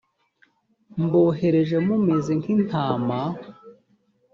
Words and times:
mbohereje 1.03 1.77
mumeze 1.87 2.31
nk 2.39 2.45
intama 2.55 3.19